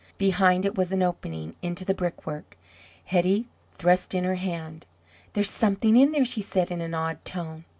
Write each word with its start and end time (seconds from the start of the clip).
Behind 0.17 0.65
it 0.65 0.73
was 0.75 0.91
an 0.91 1.03
opening 1.03 1.55
into 1.61 1.85
the 1.85 1.93
brickwork. 1.93 2.57
Hetty 3.05 3.45
thrust 3.75 4.15
in 4.15 4.23
her 4.23 4.33
hand. 4.33 4.87
"There's 5.33 5.51
something 5.51 5.95
in 5.95 6.11
there!" 6.11 6.25
she 6.25 6.41
said 6.41 6.71
in 6.71 6.81
an 6.81 6.95
awed 6.95 7.23
tone. 7.23 7.65